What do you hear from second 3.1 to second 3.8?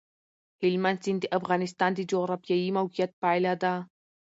پایله ده.